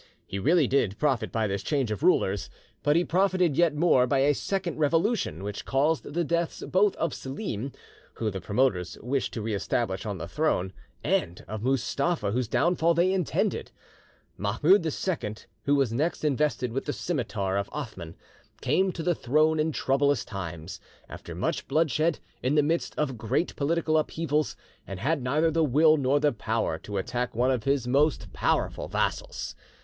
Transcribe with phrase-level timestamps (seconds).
[0.25, 2.49] He really did profit by this change of rulers,
[2.81, 7.13] but he profited yet more by a second revolution which caused the deaths both of
[7.13, 7.71] Selim,
[8.15, 13.13] whom the promoters wished to reestablish on the throne, and of Mustapha whose downfall they
[13.13, 13.69] intended.
[14.39, 15.35] Mahmoud II,
[15.65, 18.15] who was next invested with the scimitar of Othman,
[18.59, 20.79] came to the throne in troublous times,
[21.09, 24.55] after much bloodshed, in the midst of great political upheavals,
[24.87, 28.87] and had neither the will nor the power to attack one of his most powerful
[28.87, 29.53] vassals.